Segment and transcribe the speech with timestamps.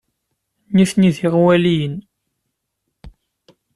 [0.75, 1.95] Nitni d iɣwaliyen.